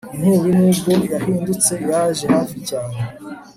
[0.15, 2.97] Inkubi nubwo yahindutse yaje hafi cyane